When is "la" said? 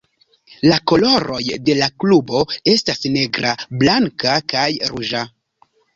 0.69-0.77, 1.81-1.89